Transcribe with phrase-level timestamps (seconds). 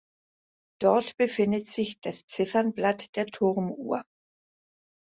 [0.81, 4.03] Dort befindet sich das Ziffernblatt der Turmuhr.